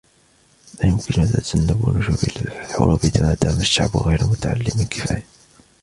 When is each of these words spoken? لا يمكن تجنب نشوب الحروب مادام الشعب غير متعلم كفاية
لا 0.79 0.85
يمكن 0.89 1.05
تجنب 1.31 1.97
نشوب 1.97 2.23
الحروب 2.47 2.99
مادام 3.21 3.57
الشعب 3.59 3.97
غير 3.97 4.23
متعلم 4.23 4.87
كفاية 4.89 5.23